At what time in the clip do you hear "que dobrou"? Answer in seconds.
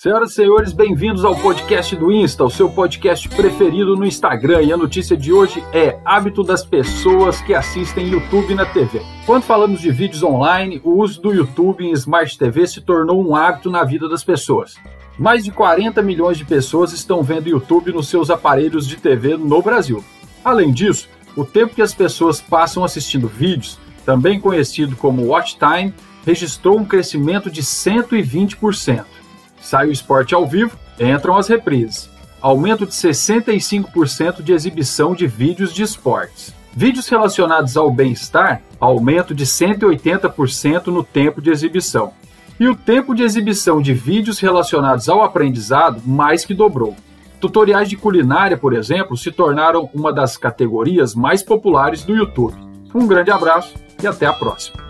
46.46-46.96